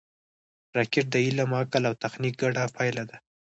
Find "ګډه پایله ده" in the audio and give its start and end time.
2.43-3.17